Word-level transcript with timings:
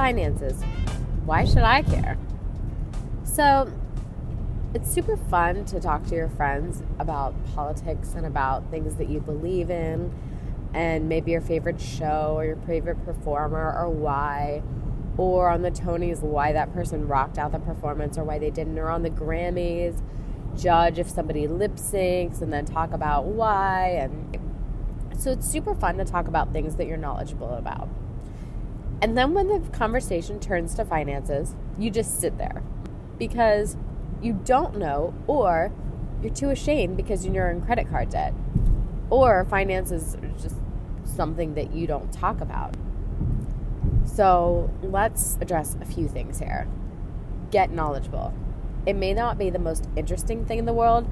finances. 0.00 0.62
Why 1.26 1.44
should 1.44 1.58
I 1.58 1.82
care? 1.82 2.16
So, 3.22 3.70
it's 4.72 4.90
super 4.90 5.18
fun 5.18 5.66
to 5.66 5.78
talk 5.78 6.06
to 6.06 6.14
your 6.14 6.30
friends 6.30 6.82
about 6.98 7.34
politics 7.54 8.14
and 8.14 8.24
about 8.24 8.70
things 8.70 8.94
that 8.94 9.10
you 9.10 9.20
believe 9.20 9.68
in 9.68 10.10
and 10.72 11.06
maybe 11.06 11.32
your 11.32 11.42
favorite 11.42 11.78
show 11.78 12.32
or 12.34 12.46
your 12.46 12.56
favorite 12.56 13.04
performer 13.04 13.76
or 13.78 13.90
why 13.90 14.62
or 15.18 15.50
on 15.50 15.60
the 15.60 15.70
Tonys 15.70 16.22
why 16.22 16.52
that 16.52 16.72
person 16.72 17.06
rocked 17.06 17.36
out 17.36 17.52
the 17.52 17.58
performance 17.58 18.16
or 18.16 18.24
why 18.24 18.38
they 18.38 18.50
didn't 18.50 18.78
or 18.78 18.88
on 18.88 19.02
the 19.02 19.10
Grammys 19.10 20.00
judge 20.56 20.98
if 20.98 21.10
somebody 21.10 21.46
lip 21.46 21.76
syncs 21.76 22.40
and 22.40 22.50
then 22.50 22.64
talk 22.64 22.94
about 22.94 23.26
why 23.26 23.88
and 23.88 24.38
so 25.18 25.30
it's 25.32 25.46
super 25.46 25.74
fun 25.74 25.98
to 25.98 26.06
talk 26.06 26.26
about 26.26 26.54
things 26.54 26.76
that 26.76 26.86
you're 26.86 26.96
knowledgeable 26.96 27.50
about. 27.50 27.86
And 29.02 29.16
then 29.16 29.32
when 29.32 29.48
the 29.48 29.60
conversation 29.70 30.40
turns 30.40 30.74
to 30.74 30.84
finances, 30.84 31.54
you 31.78 31.90
just 31.90 32.20
sit 32.20 32.36
there 32.36 32.62
because 33.18 33.76
you 34.20 34.34
don't 34.44 34.76
know 34.76 35.14
or 35.26 35.72
you're 36.22 36.34
too 36.34 36.50
ashamed 36.50 36.96
because 36.96 37.26
you're 37.26 37.48
in 37.48 37.62
credit 37.62 37.88
card 37.88 38.10
debt 38.10 38.34
or 39.08 39.44
finances 39.46 40.16
are 40.16 40.28
just 40.40 40.56
something 41.04 41.54
that 41.54 41.72
you 41.72 41.86
don't 41.86 42.12
talk 42.12 42.40
about. 42.42 42.74
So 44.04 44.70
let's 44.82 45.38
address 45.40 45.76
a 45.80 45.86
few 45.86 46.06
things 46.06 46.38
here. 46.38 46.68
Get 47.50 47.70
knowledgeable. 47.70 48.34
It 48.84 48.96
may 48.96 49.14
not 49.14 49.38
be 49.38 49.50
the 49.50 49.58
most 49.58 49.88
interesting 49.96 50.44
thing 50.44 50.58
in 50.58 50.66
the 50.66 50.72
world, 50.74 51.08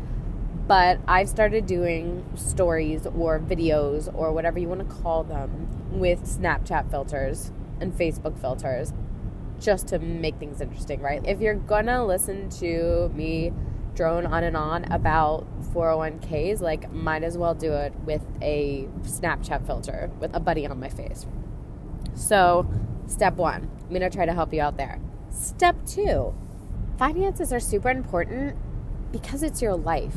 but 0.67 0.99
I've 1.09 1.29
started 1.29 1.65
doing 1.65 2.25
stories 2.35 3.07
or 3.07 3.39
videos 3.39 4.13
or 4.15 4.33
whatever 4.33 4.59
you 4.59 4.69
want 4.69 4.87
to 4.87 4.95
call 5.03 5.25
them 5.25 5.69
with 5.91 6.25
Snapchat 6.25 6.91
filters 6.91 7.51
and 7.81 7.93
Facebook 7.93 8.39
filters 8.41 8.93
just 9.61 9.89
to 9.89 9.99
make 9.99 10.37
things 10.37 10.61
interesting, 10.61 11.01
right? 11.01 11.21
If 11.27 11.41
you're 11.41 11.55
gonna 11.55 12.05
listen 12.05 12.49
to 12.51 13.11
me 13.15 13.53
drone 13.95 14.27
on 14.27 14.45
and 14.45 14.57
on 14.57 14.85
about 14.93 15.45
401ks, 15.75 16.61
like, 16.61 16.93
might 16.93 17.25
as 17.25 17.37
well 17.37 17.55
do 17.55 17.73
it 17.73 17.93
with 18.05 18.23
a 18.41 18.89
Snapchat 19.03 19.67
filter 19.67 20.11
with 20.21 20.35
a 20.37 20.41
buddy 20.41 20.67
on 20.67 20.79
my 20.79 20.89
face. 20.89 21.27
So, 22.15 22.71
step 23.07 23.35
one, 23.35 23.69
I'm 23.87 23.93
gonna 23.93 24.09
try 24.09 24.25
to 24.25 24.33
help 24.33 24.55
you 24.55 24.63
out 24.63 24.77
there. 24.77 25.01
Step 25.31 25.77
two, 25.85 26.33
finances 26.97 27.53
are 27.53 27.61
super 27.61 27.91
important 27.91 28.57
because 29.11 29.43
it's 29.43 29.61
your 29.61 29.75
life. 29.75 30.17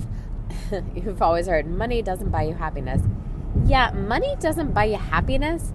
You've 0.95 1.22
always 1.22 1.48
heard 1.48 1.66
money 1.66 2.02
doesn't 2.02 2.30
buy 2.30 2.44
you 2.44 2.54
happiness. 2.54 3.02
Yeah, 3.66 3.92
money 3.92 4.36
doesn't 4.39 4.73
buy 4.73 4.86
you 4.86 4.98
happiness, 4.98 5.73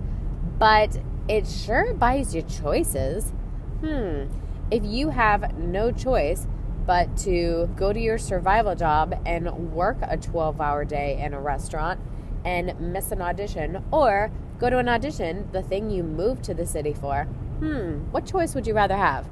but 0.58 0.96
it 1.28 1.46
sure 1.46 1.94
buys 1.94 2.34
you 2.34 2.42
choices. 2.42 3.32
Hmm, 3.80 4.24
if 4.70 4.84
you 4.84 5.10
have 5.10 5.58
no 5.58 5.90
choice 5.90 6.46
but 6.86 7.16
to 7.16 7.68
go 7.76 7.92
to 7.92 7.98
your 7.98 8.18
survival 8.18 8.74
job 8.76 9.20
and 9.26 9.72
work 9.72 9.98
a 10.02 10.16
12 10.16 10.60
hour 10.60 10.84
day 10.84 11.20
in 11.20 11.34
a 11.34 11.40
restaurant 11.40 12.00
and 12.44 12.78
miss 12.80 13.10
an 13.10 13.20
audition, 13.20 13.84
or 13.90 14.30
go 14.60 14.70
to 14.70 14.78
an 14.78 14.88
audition, 14.88 15.48
the 15.50 15.62
thing 15.62 15.90
you 15.90 16.04
moved 16.04 16.44
to 16.44 16.54
the 16.54 16.64
city 16.64 16.92
for, 16.92 17.24
hmm, 17.24 17.98
what 18.12 18.24
choice 18.24 18.54
would 18.54 18.66
you 18.66 18.74
rather 18.74 18.96
have? 18.96 19.28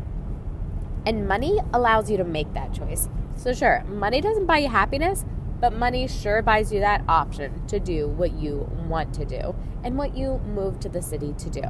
And 1.06 1.28
money 1.28 1.60
allows 1.72 2.10
you 2.10 2.16
to 2.16 2.24
make 2.24 2.52
that 2.54 2.74
choice. 2.74 3.08
So, 3.36 3.52
sure, 3.52 3.84
money 3.84 4.20
doesn't 4.20 4.46
buy 4.46 4.58
you 4.58 4.68
happiness, 4.68 5.24
but 5.64 5.72
money 5.72 6.06
sure 6.06 6.42
buys 6.42 6.70
you 6.70 6.80
that 6.80 7.02
option 7.08 7.66
to 7.66 7.80
do 7.80 8.06
what 8.06 8.34
you 8.34 8.70
want 8.86 9.14
to 9.14 9.24
do 9.24 9.54
and 9.82 9.96
what 9.96 10.14
you 10.14 10.38
move 10.44 10.78
to 10.78 10.90
the 10.90 11.00
city 11.00 11.32
to 11.38 11.48
do. 11.48 11.62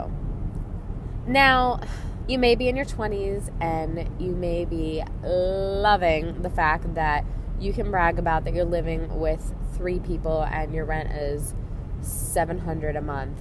Now, 1.29 1.79
you 2.27 2.37
may 2.37 2.57
be 2.57 2.67
in 2.67 2.75
your 2.75 2.87
20s 2.87 3.53
and 3.63 4.11
you 4.21 4.33
may 4.33 4.65
be 4.65 5.05
loving 5.23 6.43
the 6.43 6.51
fact 6.51 6.93
that 6.97 7.25
you 7.61 7.73
can 7.73 7.93
brag 7.93 8.19
about 8.19 8.45
that 8.47 8.55
you're 8.55 8.65
living 8.65 9.21
with 9.21 9.55
three 9.77 10.01
people 10.01 10.43
and 10.43 10.75
your 10.75 10.85
rent 10.85 11.13
is 11.13 11.55
700 12.01 12.97
a 12.97 13.01
month 13.01 13.39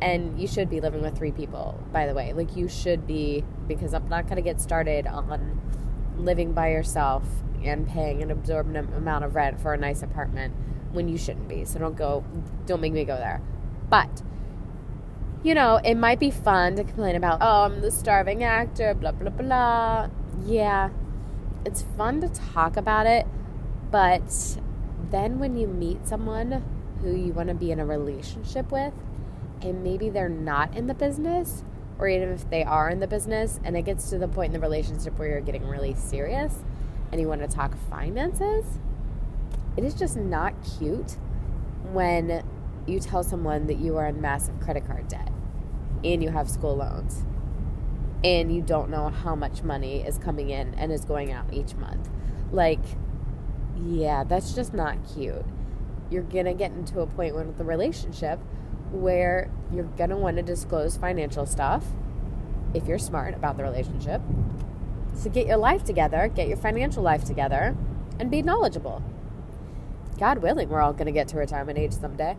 and 0.00 0.40
you 0.40 0.46
should 0.46 0.70
be 0.70 0.80
living 0.80 1.02
with 1.02 1.14
three 1.14 1.30
people 1.30 1.78
by 1.92 2.06
the 2.06 2.14
way 2.14 2.32
like 2.32 2.56
you 2.56 2.68
should 2.68 3.06
be 3.06 3.44
because 3.68 3.92
i'm 3.92 4.08
not 4.08 4.24
going 4.24 4.36
to 4.36 4.42
get 4.42 4.60
started 4.60 5.06
on 5.06 5.60
living 6.16 6.52
by 6.52 6.70
yourself 6.70 7.22
and 7.64 7.88
paying 7.88 8.22
an 8.22 8.30
absorbent 8.30 8.94
amount 8.94 9.24
of 9.24 9.34
rent 9.34 9.60
for 9.60 9.72
a 9.74 9.76
nice 9.76 10.02
apartment 10.02 10.54
when 10.92 11.08
you 11.08 11.18
shouldn't 11.18 11.48
be. 11.48 11.64
So 11.64 11.78
don't 11.78 11.96
go 11.96 12.24
don't 12.66 12.80
make 12.80 12.92
me 12.92 13.04
go 13.04 13.16
there. 13.16 13.40
But 13.90 14.22
you 15.42 15.54
know 15.54 15.76
it 15.84 15.94
might 15.96 16.18
be 16.18 16.30
fun 16.30 16.74
to 16.76 16.84
complain 16.84 17.16
about 17.16 17.38
oh 17.42 17.64
i'm 17.64 17.82
the 17.82 17.90
starving 17.90 18.42
actor 18.42 18.94
blah 18.94 19.12
blah 19.12 19.28
blah 19.28 20.08
yeah 20.46 20.88
it's 21.66 21.82
fun 21.98 22.18
to 22.22 22.28
talk 22.28 22.78
about 22.78 23.06
it 23.06 23.26
but 23.90 24.58
then 25.10 25.38
when 25.38 25.54
you 25.54 25.66
meet 25.66 26.08
someone 26.08 26.64
who 27.02 27.14
you 27.14 27.30
want 27.34 27.50
to 27.50 27.54
be 27.54 27.70
in 27.70 27.78
a 27.78 27.84
relationship 27.84 28.72
with 28.72 28.94
and 29.64 29.82
maybe 29.82 30.10
they're 30.10 30.28
not 30.28 30.74
in 30.76 30.86
the 30.86 30.94
business, 30.94 31.64
or 31.98 32.08
even 32.08 32.28
if 32.30 32.48
they 32.50 32.62
are 32.64 32.90
in 32.90 33.00
the 33.00 33.06
business, 33.06 33.58
and 33.64 33.76
it 33.76 33.82
gets 33.82 34.10
to 34.10 34.18
the 34.18 34.28
point 34.28 34.54
in 34.54 34.60
the 34.60 34.66
relationship 34.66 35.18
where 35.18 35.28
you're 35.28 35.40
getting 35.40 35.66
really 35.66 35.94
serious 35.94 36.54
and 37.14 37.20
you 37.20 37.28
want 37.28 37.40
to 37.40 37.46
talk 37.46 37.76
finances, 37.88 38.80
it 39.76 39.84
is 39.84 39.94
just 39.94 40.16
not 40.16 40.52
cute 40.76 41.12
when 41.92 42.42
you 42.88 42.98
tell 42.98 43.22
someone 43.22 43.68
that 43.68 43.78
you 43.78 43.96
are 43.96 44.08
in 44.08 44.20
massive 44.20 44.58
credit 44.58 44.84
card 44.84 45.06
debt 45.06 45.30
and 46.02 46.24
you 46.24 46.30
have 46.30 46.50
school 46.50 46.74
loans 46.74 47.24
and 48.24 48.52
you 48.52 48.60
don't 48.60 48.90
know 48.90 49.10
how 49.10 49.36
much 49.36 49.62
money 49.62 50.00
is 50.00 50.18
coming 50.18 50.50
in 50.50 50.74
and 50.74 50.90
is 50.90 51.04
going 51.04 51.30
out 51.30 51.44
each 51.52 51.76
month. 51.76 52.08
Like, 52.50 52.82
yeah, 53.76 54.24
that's 54.24 54.52
just 54.52 54.74
not 54.74 54.96
cute. 55.14 55.44
You're 56.10 56.24
going 56.24 56.46
to 56.46 56.54
get 56.54 56.72
into 56.72 56.98
a 56.98 57.06
point 57.06 57.36
with 57.36 57.56
the 57.56 57.64
relationship 57.64 58.40
where 58.90 59.52
you're 59.72 59.84
going 59.84 60.10
to 60.10 60.16
want 60.16 60.38
to 60.38 60.42
disclose 60.42 60.96
financial 60.96 61.46
stuff 61.46 61.84
if 62.74 62.88
you're 62.88 62.98
smart 62.98 63.34
about 63.34 63.56
the 63.56 63.62
relationship. 63.62 64.20
So 65.14 65.30
get 65.30 65.46
your 65.46 65.56
life 65.56 65.84
together, 65.84 66.28
get 66.28 66.48
your 66.48 66.56
financial 66.56 67.02
life 67.02 67.24
together, 67.24 67.76
and 68.18 68.30
be 68.30 68.42
knowledgeable. 68.42 69.02
God 70.18 70.38
willing, 70.38 70.68
we're 70.68 70.80
all 70.80 70.92
going 70.92 71.06
to 71.06 71.12
get 71.12 71.28
to 71.28 71.36
retirement 71.36 71.78
age 71.78 71.92
someday. 71.92 72.36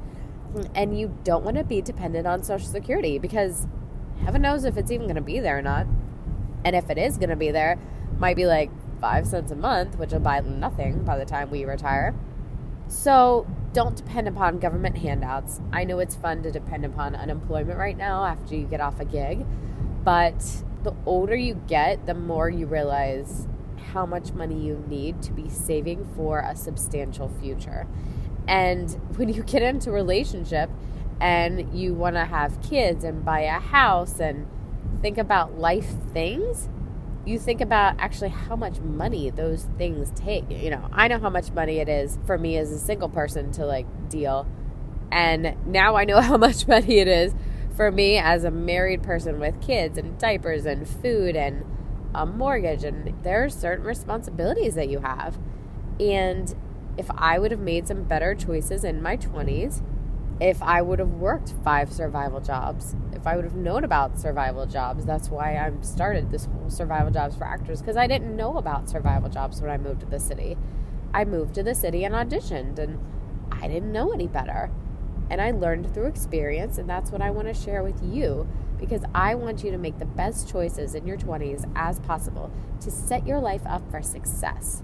And 0.73 0.97
you 0.97 1.17
don't 1.23 1.43
want 1.43 1.57
to 1.57 1.63
be 1.63 1.81
dependent 1.81 2.25
on 2.27 2.43
Social 2.43 2.67
Security 2.67 3.19
because 3.19 3.67
heaven 4.23 4.41
knows 4.41 4.63
if 4.63 4.77
it's 4.77 4.91
even 4.91 5.07
going 5.07 5.15
to 5.15 5.21
be 5.21 5.39
there 5.39 5.57
or 5.57 5.61
not. 5.61 5.87
And 6.63 6.75
if 6.75 6.89
it 6.89 6.97
is 6.97 7.17
going 7.17 7.29
to 7.29 7.35
be 7.35 7.51
there, 7.51 7.77
might 8.17 8.35
be 8.35 8.45
like 8.45 8.71
five 9.01 9.27
cents 9.27 9.51
a 9.51 9.55
month, 9.55 9.97
which 9.97 10.11
will 10.11 10.19
buy 10.19 10.39
nothing 10.39 11.03
by 11.03 11.17
the 11.17 11.25
time 11.25 11.49
we 11.49 11.65
retire. 11.65 12.15
So 12.87 13.45
don't 13.73 13.95
depend 13.95 14.27
upon 14.27 14.59
government 14.59 14.97
handouts. 14.97 15.59
I 15.73 15.83
know 15.83 15.99
it's 15.99 16.15
fun 16.15 16.43
to 16.43 16.51
depend 16.51 16.85
upon 16.85 17.15
unemployment 17.15 17.77
right 17.77 17.97
now 17.97 18.23
after 18.23 18.55
you 18.55 18.65
get 18.65 18.79
off 18.79 18.99
a 18.99 19.05
gig, 19.05 19.45
but 20.03 20.63
the 20.85 20.95
older 21.05 21.35
you 21.35 21.55
get, 21.67 22.05
the 22.05 22.13
more 22.13 22.49
you 22.49 22.67
realize 22.67 23.47
how 23.91 24.05
much 24.05 24.31
money 24.33 24.59
you 24.59 24.83
need 24.87 25.21
to 25.23 25.33
be 25.33 25.49
saving 25.49 26.07
for 26.15 26.39
a 26.39 26.55
substantial 26.55 27.27
future. 27.41 27.87
And 28.47 28.91
when 29.17 29.29
you 29.29 29.43
get 29.43 29.61
into 29.63 29.89
a 29.89 29.93
relationship 29.93 30.69
and 31.19 31.77
you 31.77 31.93
want 31.93 32.15
to 32.15 32.25
have 32.25 32.61
kids 32.61 33.03
and 33.03 33.25
buy 33.25 33.41
a 33.41 33.59
house 33.59 34.19
and 34.19 34.47
think 35.01 35.17
about 35.17 35.57
life 35.57 35.89
things, 36.13 36.69
you 37.25 37.39
think 37.39 37.61
about 37.61 37.95
actually 37.97 38.29
how 38.29 38.55
much 38.55 38.79
money 38.79 39.31
those 39.31 39.67
things 39.79 40.11
take. 40.15 40.49
You 40.51 40.69
know, 40.69 40.87
I 40.91 41.07
know 41.07 41.17
how 41.17 41.31
much 41.31 41.51
money 41.51 41.79
it 41.79 41.89
is 41.89 42.19
for 42.27 42.37
me 42.37 42.57
as 42.57 42.71
a 42.71 42.77
single 42.77 43.09
person 43.09 43.51
to 43.53 43.65
like 43.65 43.87
deal. 44.09 44.45
And 45.11 45.55
now 45.65 45.95
I 45.95 46.05
know 46.05 46.21
how 46.29 46.37
much 46.37 46.67
money 46.67 46.99
it 46.99 47.07
is 47.07 47.33
for 47.75 47.91
me 47.91 48.17
as 48.17 48.43
a 48.43 48.51
married 48.51 49.03
person 49.03 49.39
with 49.39 49.61
kids 49.61 49.97
and 49.97 50.17
diapers 50.17 50.65
and 50.65 50.87
food 50.87 51.35
and 51.35 51.65
a 52.13 52.25
mortgage. 52.25 52.83
And 52.83 53.13
there 53.23 53.43
are 53.43 53.49
certain 53.49 53.85
responsibilities 53.85 54.75
that 54.75 54.89
you 54.89 54.99
have. 54.99 55.37
And 55.99 56.55
if 56.97 57.09
I 57.11 57.39
would 57.39 57.51
have 57.51 57.59
made 57.59 57.87
some 57.87 58.03
better 58.03 58.33
choices 58.35 58.83
in 58.83 59.01
my 59.01 59.17
20s, 59.17 59.81
if 60.39 60.61
I 60.61 60.81
would 60.81 60.99
have 60.99 61.11
worked 61.11 61.53
five 61.63 61.91
survival 61.91 62.41
jobs, 62.41 62.95
if 63.13 63.25
I 63.25 63.35
would 63.35 63.45
have 63.45 63.55
known 63.55 63.83
about 63.83 64.19
survival 64.19 64.65
jobs, 64.65 65.05
that's 65.05 65.29
why 65.29 65.57
I 65.57 65.71
started 65.81 66.29
this 66.29 66.45
whole 66.45 66.69
survival 66.69 67.11
jobs 67.11 67.35
for 67.35 67.45
actors 67.45 67.81
because 67.81 67.95
I 67.97 68.07
didn't 68.07 68.35
know 68.35 68.57
about 68.57 68.89
survival 68.89 69.29
jobs 69.29 69.61
when 69.61 69.71
I 69.71 69.77
moved 69.77 70.01
to 70.01 70.05
the 70.05 70.19
city. 70.19 70.57
I 71.13 71.23
moved 71.23 71.55
to 71.55 71.63
the 71.63 71.73
city 71.73 72.03
and 72.03 72.13
auditioned, 72.13 72.77
and 72.79 72.99
I 73.49 73.69
didn't 73.69 73.93
know 73.93 74.11
any 74.11 74.27
better. 74.27 74.69
And 75.29 75.41
I 75.41 75.51
learned 75.51 75.93
through 75.93 76.07
experience, 76.07 76.77
and 76.77 76.89
that's 76.89 77.11
what 77.11 77.21
I 77.21 77.31
want 77.31 77.47
to 77.47 77.53
share 77.53 77.83
with 77.83 78.01
you 78.03 78.47
because 78.79 79.03
I 79.13 79.35
want 79.35 79.63
you 79.63 79.71
to 79.71 79.77
make 79.77 79.99
the 79.99 80.05
best 80.05 80.49
choices 80.49 80.95
in 80.95 81.07
your 81.07 81.17
20s 81.17 81.69
as 81.75 81.99
possible 81.99 82.51
to 82.81 82.91
set 82.91 83.25
your 83.25 83.39
life 83.39 83.61
up 83.65 83.89
for 83.89 84.01
success. 84.01 84.83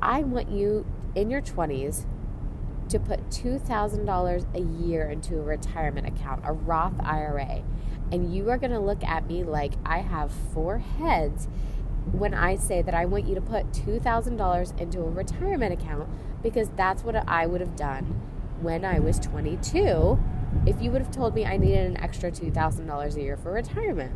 I 0.00 0.22
want 0.22 0.50
you 0.50 0.86
in 1.14 1.30
your 1.30 1.40
20s 1.40 2.04
to 2.90 3.00
put 3.00 3.30
$2,000 3.30 4.54
a 4.54 4.84
year 4.84 5.10
into 5.10 5.38
a 5.38 5.42
retirement 5.42 6.06
account, 6.06 6.42
a 6.44 6.52
Roth 6.52 7.00
IRA. 7.00 7.64
And 8.12 8.32
you 8.32 8.48
are 8.50 8.58
going 8.58 8.70
to 8.70 8.78
look 8.78 9.02
at 9.02 9.26
me 9.26 9.42
like 9.42 9.72
I 9.84 9.98
have 9.98 10.30
four 10.30 10.78
heads 10.78 11.48
when 12.12 12.34
I 12.34 12.54
say 12.54 12.82
that 12.82 12.94
I 12.94 13.04
want 13.04 13.26
you 13.26 13.34
to 13.34 13.40
put 13.40 13.72
$2,000 13.72 14.80
into 14.80 15.00
a 15.00 15.10
retirement 15.10 15.72
account 15.72 16.08
because 16.42 16.68
that's 16.76 17.02
what 17.02 17.16
I 17.28 17.46
would 17.46 17.60
have 17.60 17.74
done 17.74 18.20
when 18.60 18.84
I 18.84 18.98
was 18.98 19.18
22 19.18 20.18
if 20.64 20.80
you 20.80 20.90
would 20.90 21.02
have 21.02 21.10
told 21.10 21.34
me 21.34 21.44
I 21.44 21.56
needed 21.56 21.86
an 21.86 21.96
extra 21.98 22.30
$2,000 22.30 23.16
a 23.16 23.20
year 23.20 23.36
for 23.36 23.52
retirement. 23.52 24.12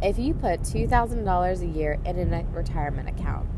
If 0.00 0.18
you 0.18 0.34
put 0.34 0.60
$2,000 0.60 1.60
a 1.60 1.66
year 1.66 1.98
in 2.04 2.32
a 2.32 2.44
retirement 2.52 3.08
account, 3.08 3.48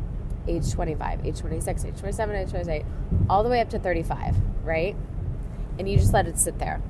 age 0.47 0.71
25, 0.71 1.25
age 1.25 1.39
26, 1.39 1.85
age 1.85 1.99
27, 1.99 2.35
age 2.35 2.49
28, 2.49 2.85
all 3.29 3.43
the 3.43 3.49
way 3.49 3.61
up 3.61 3.69
to 3.69 3.79
35, 3.79 4.37
right? 4.63 4.95
And 5.77 5.87
you 5.87 5.97
just 5.97 6.13
let 6.13 6.27
it 6.27 6.39
sit 6.39 6.57
there. 6.57 6.81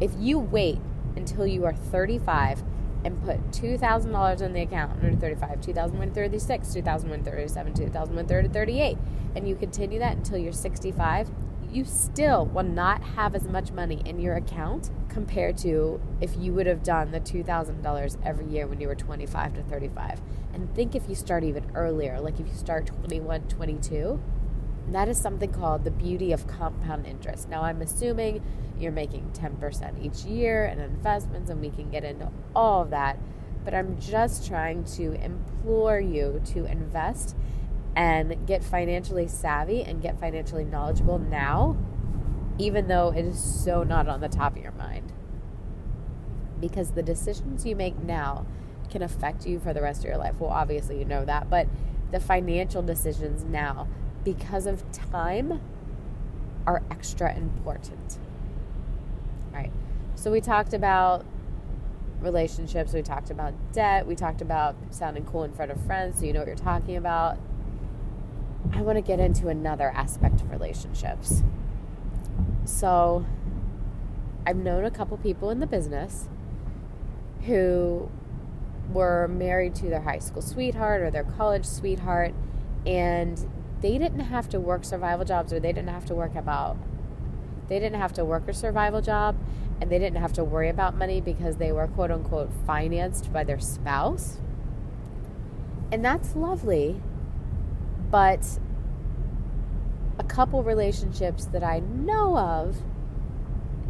If 0.00 0.12
you 0.18 0.38
wait 0.38 0.78
until 1.16 1.46
you 1.46 1.64
are 1.64 1.74
35 1.74 2.62
and 3.06 3.22
put 3.22 3.52
$2,000 3.52 4.42
in 4.42 4.52
the 4.52 4.62
account 4.62 4.90
under 4.92 5.14
35, 5.16 5.60
2036, 5.60 6.74
2037, 6.74 7.74
2038, 7.74 8.98
and 9.36 9.48
you 9.48 9.54
continue 9.54 10.00
that 10.00 10.16
until 10.16 10.36
you're 10.36 10.52
65, 10.52 11.30
you 11.70 11.84
still 11.84 12.46
will 12.46 12.64
not 12.64 13.00
have 13.02 13.36
as 13.36 13.44
much 13.44 13.70
money 13.70 14.02
in 14.04 14.18
your 14.18 14.34
account 14.34 14.90
compared 15.08 15.56
to 15.56 16.00
if 16.20 16.36
you 16.36 16.52
would 16.52 16.66
have 16.66 16.82
done 16.82 17.12
the 17.12 17.20
$2,000 17.20 18.16
every 18.24 18.46
year 18.46 18.66
when 18.66 18.80
you 18.80 18.88
were 18.88 18.94
25 18.96 19.54
to 19.54 19.62
35. 19.62 20.20
And 20.52 20.74
think 20.74 20.96
if 20.96 21.08
you 21.08 21.14
start 21.14 21.44
even 21.44 21.64
earlier, 21.76 22.20
like 22.20 22.40
if 22.40 22.48
you 22.48 22.54
start 22.54 22.86
21, 22.86 23.42
22, 23.42 24.20
that 24.92 25.08
is 25.08 25.18
something 25.18 25.52
called 25.52 25.84
the 25.84 25.90
beauty 25.90 26.32
of 26.32 26.46
compound 26.46 27.06
interest. 27.06 27.48
Now, 27.48 27.62
I'm 27.62 27.82
assuming 27.82 28.42
you're 28.78 28.92
making 28.92 29.30
10% 29.32 30.04
each 30.04 30.24
year 30.24 30.66
in 30.66 30.78
investments, 30.80 31.50
and 31.50 31.60
we 31.60 31.70
can 31.70 31.90
get 31.90 32.04
into 32.04 32.30
all 32.54 32.82
of 32.82 32.90
that. 32.90 33.18
But 33.64 33.74
I'm 33.74 33.98
just 33.98 34.46
trying 34.46 34.84
to 34.96 35.12
implore 35.14 35.98
you 35.98 36.40
to 36.52 36.66
invest 36.66 37.36
and 37.96 38.46
get 38.46 38.62
financially 38.62 39.26
savvy 39.26 39.82
and 39.82 40.02
get 40.02 40.20
financially 40.20 40.64
knowledgeable 40.64 41.18
now, 41.18 41.76
even 42.58 42.86
though 42.86 43.12
it 43.12 43.24
is 43.24 43.42
so 43.42 43.82
not 43.82 44.06
on 44.06 44.20
the 44.20 44.28
top 44.28 44.56
of 44.56 44.62
your 44.62 44.72
mind. 44.72 45.12
Because 46.60 46.92
the 46.92 47.02
decisions 47.02 47.66
you 47.66 47.74
make 47.74 47.98
now 47.98 48.46
can 48.90 49.02
affect 49.02 49.46
you 49.46 49.58
for 49.58 49.72
the 49.72 49.82
rest 49.82 50.00
of 50.00 50.04
your 50.06 50.18
life. 50.18 50.34
Well, 50.38 50.50
obviously, 50.50 50.98
you 50.98 51.04
know 51.04 51.24
that, 51.24 51.50
but 51.50 51.66
the 52.12 52.20
financial 52.20 52.82
decisions 52.82 53.42
now, 53.44 53.88
because 54.26 54.66
of 54.66 54.82
time, 54.90 55.60
are 56.66 56.82
extra 56.90 57.32
important. 57.36 58.18
All 59.52 59.60
right. 59.60 59.70
So, 60.16 60.32
we 60.32 60.40
talked 60.40 60.74
about 60.74 61.24
relationships, 62.20 62.92
we 62.92 63.02
talked 63.02 63.30
about 63.30 63.54
debt, 63.72 64.04
we 64.04 64.16
talked 64.16 64.42
about 64.42 64.74
sounding 64.90 65.24
cool 65.24 65.44
in 65.44 65.52
front 65.52 65.70
of 65.70 65.80
friends 65.86 66.18
so 66.18 66.24
you 66.24 66.32
know 66.32 66.40
what 66.40 66.48
you're 66.48 66.56
talking 66.56 66.96
about. 66.96 67.38
I 68.72 68.82
want 68.82 68.96
to 68.96 69.02
get 69.02 69.20
into 69.20 69.46
another 69.46 69.90
aspect 69.90 70.40
of 70.40 70.50
relationships. 70.50 71.44
So, 72.64 73.24
I've 74.44 74.56
known 74.56 74.84
a 74.84 74.90
couple 74.90 75.16
people 75.18 75.50
in 75.50 75.60
the 75.60 75.68
business 75.68 76.28
who 77.42 78.10
were 78.92 79.28
married 79.28 79.76
to 79.76 79.86
their 79.86 80.00
high 80.00 80.18
school 80.18 80.42
sweetheart 80.42 81.00
or 81.00 81.12
their 81.12 81.22
college 81.22 81.64
sweetheart, 81.64 82.34
and 82.84 83.46
they 83.86 83.98
didn't 83.98 84.18
have 84.18 84.48
to 84.48 84.58
work 84.58 84.84
survival 84.84 85.24
jobs 85.24 85.52
or 85.52 85.60
they 85.60 85.72
didn't 85.72 85.90
have 85.90 86.04
to 86.06 86.14
work 86.14 86.34
about 86.34 86.76
they 87.68 87.78
didn't 87.78 88.00
have 88.00 88.12
to 88.14 88.24
work 88.24 88.48
a 88.48 88.52
survival 88.52 89.00
job 89.00 89.36
and 89.80 89.90
they 89.90 89.98
didn't 89.98 90.20
have 90.20 90.32
to 90.32 90.44
worry 90.44 90.68
about 90.68 90.96
money 90.96 91.20
because 91.20 91.56
they 91.56 91.72
were 91.72 91.86
quote 91.86 92.10
unquote 92.10 92.50
financed 92.66 93.32
by 93.32 93.44
their 93.44 93.58
spouse. 93.58 94.38
And 95.92 96.04
that's 96.04 96.34
lovely 96.34 97.00
but 98.10 98.58
a 100.18 100.24
couple 100.24 100.62
relationships 100.62 101.44
that 101.46 101.62
I 101.62 101.80
know 101.80 102.38
of 102.38 102.76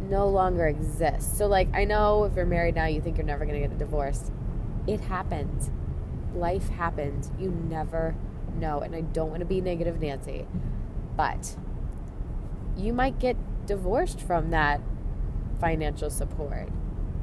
no 0.09 0.27
longer 0.27 0.67
exist. 0.67 1.37
So, 1.37 1.47
like, 1.47 1.69
I 1.73 1.85
know 1.85 2.23
if 2.23 2.35
you're 2.35 2.45
married 2.45 2.75
now, 2.75 2.85
you 2.85 2.99
think 2.99 3.17
you're 3.17 3.25
never 3.25 3.45
going 3.45 3.61
to 3.61 3.67
get 3.67 3.75
a 3.75 3.79
divorce. 3.79 4.31
It 4.87 5.01
happens. 5.01 5.69
Life 6.33 6.69
happens. 6.69 7.31
You 7.39 7.51
never 7.51 8.15
know. 8.57 8.79
And 8.79 8.95
I 8.95 9.01
don't 9.01 9.29
want 9.29 9.39
to 9.39 9.45
be 9.45 9.61
negative, 9.61 9.99
Nancy, 9.99 10.45
but 11.15 11.55
you 12.75 12.93
might 12.93 13.19
get 13.19 13.37
divorced 13.65 14.21
from 14.21 14.49
that 14.51 14.81
financial 15.59 16.09
support. 16.09 16.69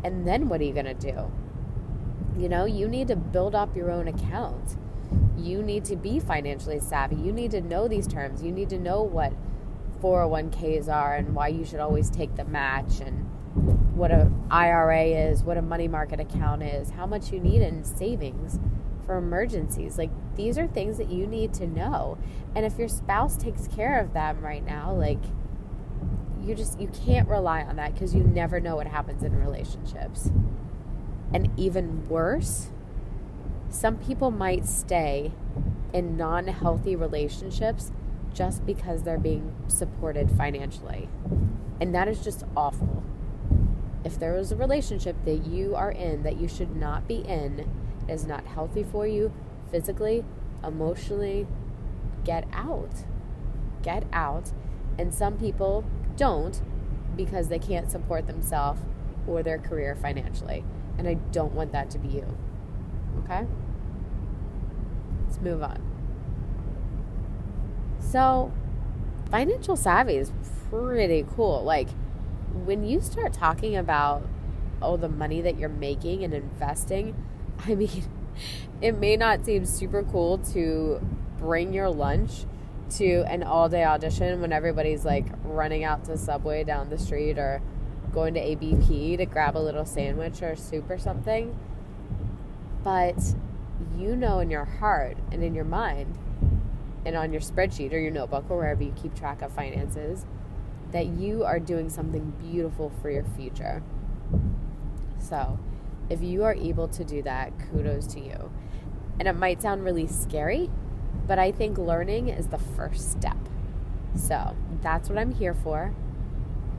And 0.03 0.27
then 0.27 0.49
what 0.49 0.61
are 0.61 0.65
you 0.65 0.73
going 0.73 0.85
to 0.87 0.95
do? 0.95 1.31
You 2.37 2.49
know, 2.49 2.65
you 2.65 2.89
need 2.89 3.09
to 3.09 3.17
build 3.17 3.55
up 3.55 3.77
your 3.77 3.91
own 3.91 4.09
account 4.09 4.77
you 5.37 5.63
need 5.63 5.85
to 5.87 5.97
be 5.97 6.21
financially 6.21 6.81
savvy. 6.81 7.17
You 7.17 7.33
need 7.33 7.51
to 7.53 7.61
know 7.61 7.89
these 7.89 8.07
terms. 8.07 8.43
You 8.43 8.53
need 8.53 8.71
to 8.71 8.79
know 8.79 9.03
what 9.03 9.33
401ks 10.01 10.89
are 10.89 11.17
and 11.17 11.35
why 11.35 11.49
you 11.49 11.65
should 11.65 11.81
always 11.81 12.11
take 12.11 12.37
the 12.37 12.45
match 12.45 13.01
and 13.01 13.31
what 13.95 14.11
a 14.11 14.31
IRA 14.51 15.05
is, 15.05 15.43
what 15.43 15.57
a 15.57 15.63
money 15.63 15.89
market 15.89 16.21
account 16.21 16.63
is, 16.63 16.91
how 16.91 17.07
much 17.07 17.33
you 17.33 17.41
need 17.41 17.63
in 17.63 17.85
savings 17.85 18.59
for 19.05 19.17
emergencies. 19.17 19.99
Like 19.99 20.11
these 20.37 20.59
are 20.59 20.67
things 20.67 20.99
that 20.99 21.11
you 21.11 21.27
need 21.27 21.53
to 21.55 21.67
know. 21.67 22.19
And 22.55 22.65
if 22.65 22.79
your 22.79 22.89
spouse 22.89 23.37
takes 23.37 23.69
care 23.69 24.01
of 24.01 24.13
them 24.13 24.41
right 24.41 24.65
now, 24.65 24.93
like 24.93 25.23
you 26.43 26.55
just 26.55 26.79
you 26.81 26.89
can't 26.89 27.29
rely 27.29 27.63
on 27.63 27.77
that 27.77 27.95
because 27.95 28.15
you 28.15 28.23
never 28.23 28.61
know 28.61 28.77
what 28.77 28.87
happens 28.87 29.23
in 29.23 29.39
relationships. 29.39 30.31
And 31.33 31.51
even 31.57 32.09
worse, 32.09 32.69
some 33.69 33.97
people 33.97 34.31
might 34.31 34.67
stay 34.67 35.33
in 35.93 36.17
non 36.17 36.47
healthy 36.49 36.95
relationships 36.97 37.93
just 38.33 38.67
because 38.67 39.03
they're 39.03 39.19
being 39.19 39.55
supported 39.69 40.31
financially. 40.31 41.09
And 41.81 41.95
that 41.95 42.09
is 42.09 42.23
just 42.23 42.45
awful. 42.57 43.03
If 44.05 44.19
there 44.19 44.37
is 44.37 44.53
a 44.53 44.57
relationship 44.57 45.17
that 45.25 45.47
you 45.47 45.75
are 45.75 45.91
in 45.91 46.23
that 46.25 46.39
you 46.39 46.47
should 46.47 46.77
not 46.77 47.09
be 47.09 47.17
in, 47.17 47.69
is 48.09 48.27
not 48.27 48.47
healthy 48.47 48.85
for 48.85 49.07
you 49.07 49.33
physically, 49.71 50.25
emotionally, 50.63 51.47
get 52.25 52.47
out. 52.53 53.05
Get 53.83 54.05
out. 54.13 54.53
And 54.99 55.13
some 55.13 55.37
people 55.37 55.85
don't 56.17 56.63
because 57.17 57.49
they 57.49 57.59
can't 57.59 57.91
support 57.91 58.27
themselves 58.27 58.81
or 59.27 59.43
their 59.43 59.59
career 59.59 59.97
financially. 59.97 60.65
And 60.97 61.09
I 61.09 61.15
don't 61.15 61.55
want 61.55 61.73
that 61.73 61.91
to 61.91 61.99
be 61.99 62.09
you. 62.09 62.39
Okay? 63.25 63.47
Let's 65.27 65.41
move 65.41 65.63
on. 65.63 65.83
So, 67.99 68.53
financial 69.31 69.77
savvy 69.77 70.17
is 70.17 70.31
pretty 70.71 71.27
cool. 71.35 71.65
Like, 71.65 71.89
when 72.53 72.85
you 72.85 73.01
start 73.01 73.33
talking 73.33 73.77
about, 73.77 74.29
oh, 74.81 74.97
the 74.97 75.09
money 75.09 75.41
that 75.41 75.59
you're 75.59 75.69
making 75.69 76.23
and 76.23 76.33
investing, 76.33 77.17
I 77.67 77.75
mean, 77.75 78.05
it 78.81 78.99
may 78.99 79.17
not 79.17 79.45
seem 79.45 79.65
super 79.65 80.03
cool 80.03 80.39
to 80.53 81.01
bring 81.39 81.73
your 81.73 81.91
lunch 81.91 82.45
to 82.91 83.25
an 83.29 83.43
all 83.43 83.69
day 83.69 83.85
audition 83.85 84.41
when 84.41 84.53
everybody's 84.53 85.05
like 85.05 85.27
running 85.45 85.85
out 85.85 86.05
to 86.05 86.17
Subway 86.17 86.65
down 86.65 86.91
the 86.91 86.99
street 86.99 87.39
or 87.39 87.63
going 88.13 88.35
to 88.35 88.41
ABP 88.41 89.17
to 89.17 89.27
grab 89.27 89.57
a 89.57 89.59
little 89.59 89.85
sandwich 89.85 90.43
or 90.43 90.55
soup 90.55 90.89
or 90.91 90.99
something. 90.99 91.59
But 92.83 93.35
you 93.97 94.15
know 94.15 94.39
in 94.41 94.51
your 94.51 94.65
heart 94.65 95.17
and 95.33 95.43
in 95.43 95.55
your 95.55 95.65
mind 95.65 96.19
and 97.05 97.17
on 97.17 97.33
your 97.33 97.41
spreadsheet 97.41 97.93
or 97.93 97.99
your 97.99 98.11
notebook 98.11 98.45
or 98.49 98.59
wherever 98.59 98.83
you 98.83 98.93
keep 98.93 99.15
track 99.15 99.43
of 99.43 99.53
finances 99.53 100.25
that 100.93 101.07
you 101.07 101.45
are 101.45 101.59
doing 101.59 101.91
something 101.91 102.33
beautiful 102.41 102.93
for 103.03 103.11
your 103.11 103.25
future. 103.37 103.83
So, 105.19 105.59
if 106.11 106.23
you 106.23 106.45
are 106.45 106.55
able 106.55 106.89
to 106.89 107.05
do 107.05 107.23
that, 107.23 107.53
kudos 107.71 108.07
to 108.09 108.21
you. 108.21 108.51
And 109.19 109.29
it 109.29 109.37
might 109.37 109.63
sound 109.63 109.85
really 109.85 110.07
scary, 110.07 110.71
but 111.27 111.39
I 111.39 111.53
think 111.53 111.79
learning 111.79 112.29
is 112.29 112.49
the 112.49 112.59
first 112.59 113.11
step. 113.13 113.37
So, 114.15 114.57
that's 114.83 115.09
what 115.09 115.19
I'm 115.19 115.33
here 115.33 115.55
for. 115.55 115.95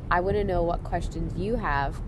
I 0.10 0.20
want 0.22 0.36
to 0.36 0.44
know 0.44 0.64
what 0.64 0.84
questions 0.84 1.38
you 1.38 1.56
have. 1.56 2.02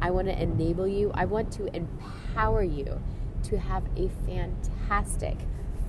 I 0.00 0.10
want 0.10 0.28
to 0.28 0.40
enable 0.40 0.86
you. 0.86 1.10
I 1.14 1.24
want 1.24 1.52
to 1.54 1.74
empower 1.74 2.62
you 2.62 3.00
to 3.44 3.58
have 3.58 3.84
a 3.96 4.08
fantastic 4.26 5.38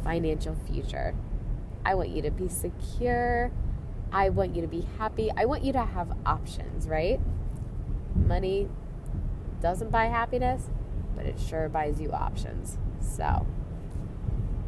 financial 0.04 0.56
future. 0.70 1.14
I 1.86 1.96
want 1.96 2.10
you 2.10 2.22
to 2.24 2.32
be 2.32 2.48
secure. 2.48 3.52
I 4.12 4.30
want 4.30 4.56
you 4.56 4.62
to 4.62 4.68
be 4.68 4.88
happy. 4.98 5.30
I 5.36 5.46
want 5.46 5.64
you 5.64 5.74
to 5.74 5.84
have 5.84 6.16
options, 6.26 6.88
right? 6.88 7.20
Money 8.16 8.70
doesn't 9.62 9.92
buy 9.92 10.06
happiness, 10.06 10.70
but 11.16 11.26
it 11.26 11.40
sure 11.40 11.70
buys 11.70 12.00
you 12.00 12.12
options. 12.12 12.78
So, 13.02 13.46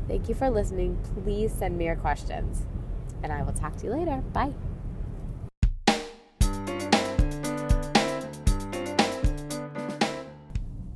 thank 0.08 0.29
you 0.29 0.36
for 0.36 0.50
listening. 0.50 1.00
Please 1.24 1.53
send 1.53 1.77
me 1.77 1.86
your 1.86 1.96
questions, 1.96 2.65
and 3.24 3.31
I 3.31 3.43
will 3.43 3.53
talk 3.53 3.75
to 3.77 3.86
you 3.86 3.91
later. 3.93 4.24
Bye. 4.34 4.53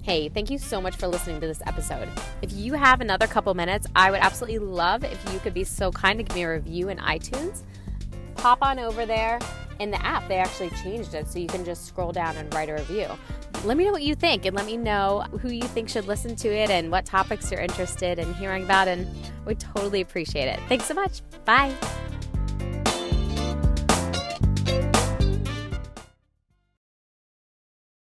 Hey, 0.04 0.28
thank 0.28 0.50
you 0.50 0.58
so 0.58 0.82
much 0.82 0.98
for 0.98 1.08
listening 1.08 1.40
to 1.40 1.48
this 1.48 1.62
episode. 1.66 2.10
If 2.42 2.52
you 2.52 2.74
have 2.74 3.00
another 3.00 3.26
couple 3.26 3.54
minutes, 3.54 3.88
I 3.96 4.12
would 4.12 4.20
absolutely 4.20 4.60
love 4.60 5.04
if 5.06 5.34
you 5.34 5.40
could 5.40 5.54
be 5.54 5.64
so 5.64 5.92
kind 5.92 6.20
to 6.20 6.24
give 6.24 6.36
me 6.36 6.44
a 6.44 6.52
review 6.52 6.90
in 6.90 6.98
iTunes. 6.98 7.62
Pop 8.36 8.60
on 8.62 8.80
over 8.80 9.06
there. 9.06 9.40
In 9.80 9.92
the 9.92 10.06
app, 10.06 10.28
they 10.28 10.38
actually 10.38 10.72
changed 10.72 11.14
it 11.14 11.28
so 11.28 11.40
you 11.40 11.48
can 11.48 11.64
just 11.64 11.86
scroll 11.88 12.12
down 12.12 12.36
and 12.36 12.54
write 12.54 12.70
a 12.70 12.74
review. 12.74 13.08
Let 13.64 13.78
me 13.78 13.86
know 13.86 13.92
what 13.92 14.04
you 14.04 14.14
think 14.16 14.46
and 14.46 14.56
let 14.56 14.66
me 14.66 14.76
know 14.76 15.26
who 15.42 15.50
you 15.50 15.64
think 15.64 15.88
should 15.88 16.06
listen 16.06 16.36
to 16.38 16.50
it 16.50 16.70
and 16.70 16.92
what 16.92 17.06
topics 17.06 17.50
you're 17.50 17.62
interested 17.62 18.20
in 18.20 18.34
hearing 18.34 18.64
about, 18.64 18.90
and 18.90 19.08
we 19.46 19.56
totally 19.56 20.02
appreciate 20.02 20.48
it. 20.48 20.60
Thanks 20.68 20.86
so 20.86 20.94
much. 20.94 21.22
Bye. 21.46 21.74